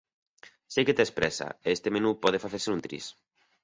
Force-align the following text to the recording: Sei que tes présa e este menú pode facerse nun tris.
Sei 0.73 0.83
que 0.87 0.97
tes 0.97 1.15
présa 1.17 1.47
e 1.65 1.67
este 1.75 1.89
menú 1.95 2.11
pode 2.23 2.41
facerse 2.43 2.69
nun 2.69 2.83
tris. 2.85 3.05